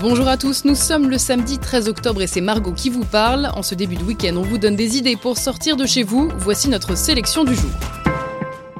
[0.00, 3.50] Bonjour à tous, nous sommes le samedi 13 octobre et c'est Margot qui vous parle.
[3.54, 6.30] En ce début de week-end, on vous donne des idées pour sortir de chez vous.
[6.38, 7.99] Voici notre sélection du jour.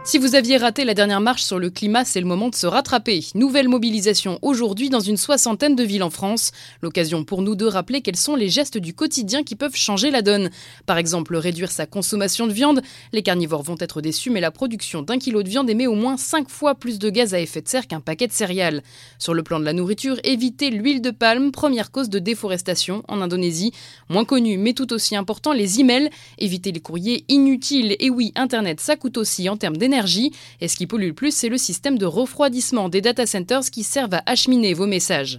[0.02, 2.66] Si vous aviez raté la dernière marche sur le climat, c'est le moment de se
[2.66, 3.26] rattraper.
[3.34, 6.52] Nouvelle mobilisation aujourd'hui dans une soixantaine de villes en France.
[6.80, 10.22] L'occasion pour nous de rappeler quels sont les gestes du quotidien qui peuvent changer la
[10.22, 10.48] donne.
[10.86, 12.80] Par exemple, réduire sa consommation de viande.
[13.12, 16.16] Les carnivores vont être déçus, mais la production d'un kilo de viande émet au moins
[16.16, 18.82] 5 fois plus de gaz à effet de serre qu'un paquet de céréales.
[19.18, 23.20] Sur le plan de la nourriture, éviter l'huile de palme, première cause de déforestation en
[23.20, 23.72] Indonésie.
[24.08, 26.08] Moins connu, mais tout aussi important, les emails.
[26.38, 27.96] Éviter les courriers inutiles.
[28.00, 29.89] Et oui, Internet, ça coûte aussi en termes d'énergie
[30.60, 33.82] et ce qui pollue le plus, c'est le système de refroidissement des data centers qui
[33.82, 35.36] servent à acheminer vos messages.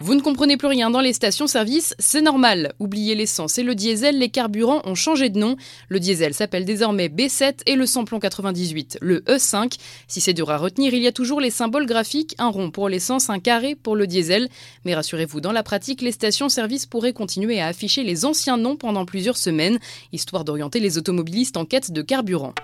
[0.00, 2.72] Vous ne comprenez plus rien dans les stations-service, c'est normal.
[2.78, 5.56] Oubliez l'essence et le diesel, les carburants ont changé de nom.
[5.88, 9.76] Le diesel s'appelle désormais B7 et le samplon 98, le E5.
[10.06, 12.88] Si c'est dur à retenir, il y a toujours les symboles graphiques, un rond pour
[12.88, 14.48] l'essence, un carré pour le diesel.
[14.84, 19.04] Mais rassurez-vous, dans la pratique, les stations-service pourraient continuer à afficher les anciens noms pendant
[19.04, 19.80] plusieurs semaines,
[20.12, 22.54] histoire d'orienter les automobilistes en quête de carburant.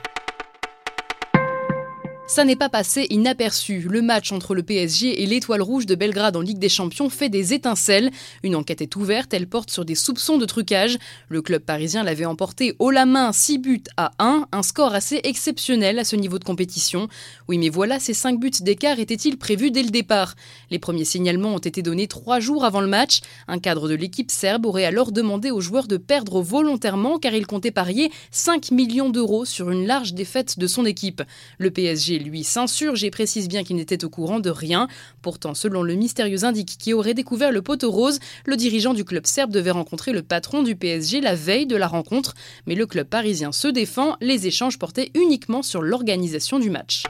[2.27, 3.81] Ça n'est pas passé inaperçu.
[3.81, 7.29] Le match entre le PSG et l'Étoile Rouge de Belgrade en Ligue des Champions fait
[7.29, 8.11] des étincelles.
[8.43, 10.97] Une enquête est ouverte, elle porte sur des soupçons de trucage.
[11.29, 15.21] Le club parisien l'avait emporté haut la main 6 buts à 1, un score assez
[15.23, 17.09] exceptionnel à ce niveau de compétition.
[17.47, 20.35] Oui, mais voilà, ces 5 buts d'écart étaient-ils prévus dès le départ?
[20.71, 23.21] Les premiers signalements ont été donnés 3 jours avant le match.
[23.49, 27.47] Un cadre de l'équipe serbe aurait alors demandé aux joueurs de perdre volontairement car il
[27.47, 31.23] comptait parier 5 millions d'euros sur une large défaite de son équipe.
[31.59, 34.89] Le PSG lui s'insurge et précise bien qu'il n'était au courant de rien.
[35.23, 39.27] Pourtant, selon le mystérieux indique qui aurait découvert le poteau rose, le dirigeant du club
[39.27, 42.35] serbe devait rencontrer le patron du PSG la veille de la rencontre.
[42.67, 47.05] Mais le club parisien se défend, les échanges portaient uniquement sur l'organisation du match.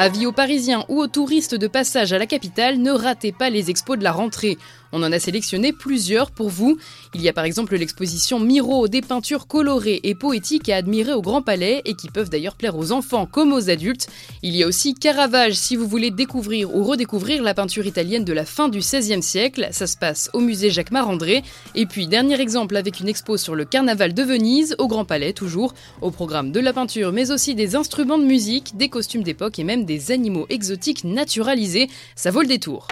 [0.00, 3.68] Avis aux Parisiens ou aux touristes de passage à la capitale, ne ratez pas les
[3.68, 4.56] expos de la rentrée.
[4.92, 6.78] On en a sélectionné plusieurs pour vous.
[7.14, 11.22] Il y a par exemple l'exposition Miro, des peintures colorées et poétiques à admirer au
[11.22, 14.08] Grand Palais et qui peuvent d'ailleurs plaire aux enfants comme aux adultes.
[14.42, 18.32] Il y a aussi Caravage si vous voulez découvrir ou redécouvrir la peinture italienne de
[18.32, 19.68] la fin du XVIe siècle.
[19.72, 21.42] Ça se passe au musée Jacques Marandré.
[21.74, 25.32] Et puis dernier exemple avec une expo sur le carnaval de Venise au Grand Palais
[25.32, 25.74] toujours.
[26.00, 29.64] Au programme de la peinture mais aussi des instruments de musique, des costumes d'époque et
[29.64, 32.88] même des animaux exotiques naturalisés, ça vaut le détour.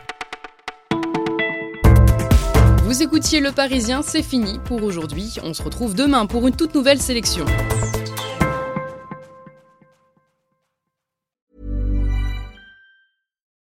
[2.87, 5.35] Vous écoutiez Le Parisien, c'est fini pour aujourd'hui.
[5.43, 7.45] On se retrouve demain pour une toute nouvelle sélection.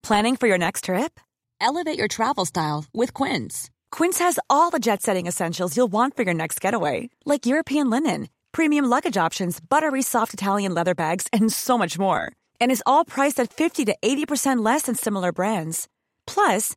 [0.02, 1.20] Planning for your next trip?
[1.60, 3.68] Elevate your travel style with Quince.
[3.92, 7.90] Quince has all the jet setting essentials you'll want for your next getaway, like European
[7.90, 12.32] linen, premium luggage options, buttery soft Italian leather bags, and so much more.
[12.60, 15.88] and is all priced at 50 to 80% less than similar brands.
[16.26, 16.76] Plus,